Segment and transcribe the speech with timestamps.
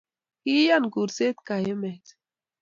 [0.41, 2.05] kiiyan kursetab kayumet